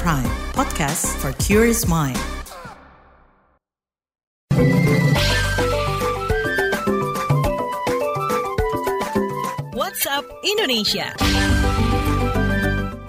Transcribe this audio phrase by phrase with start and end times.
[0.00, 0.24] Prime,
[0.56, 2.16] podcast for curious mind.
[9.76, 11.12] WhatsApp Indonesia.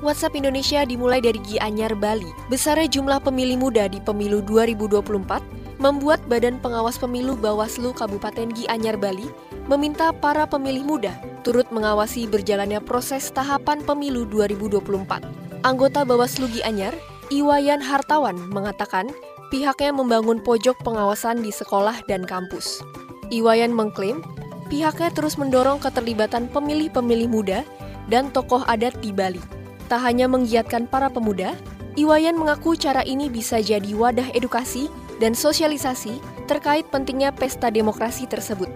[0.00, 2.32] WhatsApp Indonesia dimulai dari Gianyar, Bali.
[2.48, 9.28] Besarnya jumlah pemilih muda di pemilu 2024 membuat Badan Pengawas Pemilu Bawaslu Kabupaten Gianyar, Bali
[9.68, 11.12] meminta para pemilih muda
[11.44, 15.49] turut mengawasi berjalannya proses tahapan pemilu 2024.
[15.60, 16.96] Anggota Bawaslu Gianyar,
[17.28, 19.12] Iwayan Hartawan mengatakan
[19.52, 22.80] pihaknya membangun pojok pengawasan di sekolah dan kampus.
[23.28, 24.24] Iwayan mengklaim
[24.72, 27.60] pihaknya terus mendorong keterlibatan pemilih-pemilih muda
[28.08, 29.44] dan tokoh adat di Bali.
[29.92, 31.52] Tak hanya menggiatkan para pemuda,
[31.92, 34.88] Iwayan mengaku cara ini bisa jadi wadah edukasi
[35.20, 38.72] dan sosialisasi terkait pentingnya pesta demokrasi tersebut.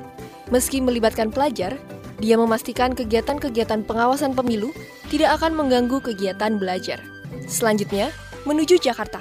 [0.52, 1.80] Meski melibatkan pelajar,
[2.22, 4.70] dia memastikan kegiatan-kegiatan pengawasan pemilu
[5.10, 7.02] tidak akan mengganggu kegiatan belajar.
[7.50, 8.14] Selanjutnya,
[8.46, 9.20] menuju Jakarta.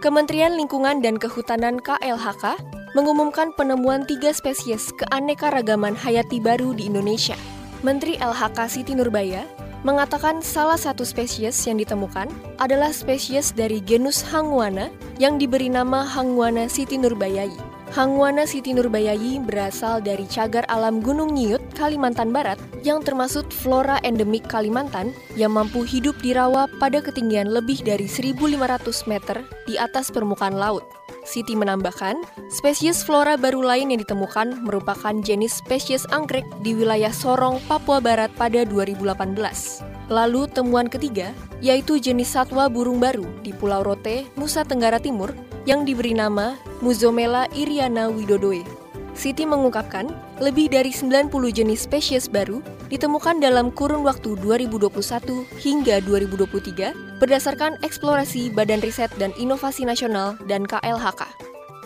[0.00, 2.56] Kementerian Lingkungan dan Kehutanan KLHK
[2.96, 7.36] mengumumkan penemuan tiga spesies keanekaragaman hayati baru di Indonesia.
[7.84, 9.44] Menteri LHK Siti Nurbaya
[9.84, 12.28] mengatakan salah satu spesies yang ditemukan
[12.60, 17.69] adalah spesies dari genus Hangwana yang diberi nama Hangwana Siti Nurbayai.
[17.90, 22.54] Hangwana Siti Nurbayayi berasal dari cagar alam Gunung Nyiut, Kalimantan Barat,
[22.86, 29.10] yang termasuk flora endemik Kalimantan yang mampu hidup di rawa pada ketinggian lebih dari 1.500
[29.10, 30.86] meter di atas permukaan laut.
[31.26, 32.22] Siti menambahkan,
[32.54, 38.30] spesies flora baru lain yang ditemukan merupakan jenis spesies anggrek di wilayah Sorong, Papua Barat
[38.38, 39.89] pada 2018.
[40.10, 41.30] Lalu temuan ketiga,
[41.62, 45.30] yaitu jenis satwa burung baru di Pulau Rote, Nusa Tenggara Timur,
[45.70, 48.66] yang diberi nama Muzomela iriana widodoe.
[49.14, 50.10] Siti mengungkapkan,
[50.42, 52.58] lebih dari 90 jenis spesies baru
[52.90, 60.66] ditemukan dalam kurun waktu 2021 hingga 2023 berdasarkan eksplorasi Badan Riset dan Inovasi Nasional dan
[60.66, 61.22] KLHK.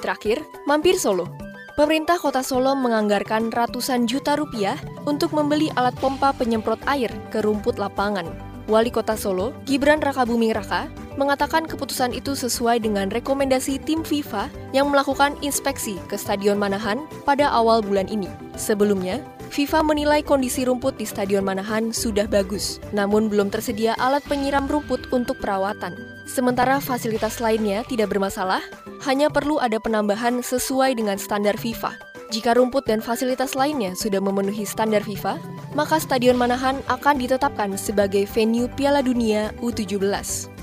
[0.00, 1.43] Terakhir, mampir Solo.
[1.74, 4.78] Pemerintah Kota Solo menganggarkan ratusan juta rupiah
[5.10, 8.30] untuk membeli alat pompa penyemprot air ke rumput lapangan.
[8.70, 10.86] Wali Kota Solo, Gibran Rakabuming Raka,
[11.18, 17.50] mengatakan keputusan itu sesuai dengan rekomendasi tim FIFA yang melakukan inspeksi ke Stadion Manahan pada
[17.50, 18.30] awal bulan ini.
[18.54, 19.18] Sebelumnya,
[19.50, 25.10] FIFA menilai kondisi rumput di Stadion Manahan sudah bagus, namun belum tersedia alat penyiram rumput
[25.12, 25.96] untuk perawatan.
[26.24, 28.64] Sementara fasilitas lainnya tidak bermasalah,
[29.04, 31.96] hanya perlu ada penambahan sesuai dengan standar FIFA.
[32.32, 35.38] Jika rumput dan fasilitas lainnya sudah memenuhi standar FIFA,
[35.78, 40.02] maka Stadion Manahan akan ditetapkan sebagai venue Piala Dunia U17.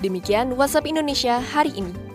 [0.04, 2.11] Demikian WhatsApp Indonesia hari ini.